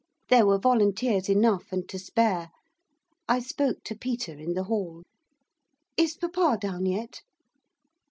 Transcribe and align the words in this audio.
There 0.29 0.47
were 0.47 0.57
volunteers 0.57 1.29
enough, 1.29 1.71
and 1.71 1.87
to 1.89 1.99
spare. 1.99 2.49
I 3.29 3.37
spoke 3.39 3.83
to 3.83 3.95
Peter 3.95 4.31
in 4.33 4.55
the 4.55 4.63
hall. 4.63 5.03
'Is 5.95 6.17
papa 6.17 6.57
down 6.59 6.87
yet? 6.87 7.21